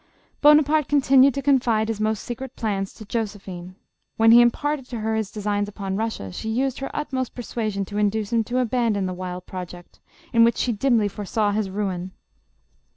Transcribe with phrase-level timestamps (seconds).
[0.41, 3.75] Bonaparte continued to confide his most secret plans to Josephine.
[4.17, 7.99] When he imparted to her his designs upon Russia, she used her utmost persuasion to
[7.99, 9.99] induce him to abandon the wild project,
[10.33, 12.13] in which she dimly foresaw his ruin.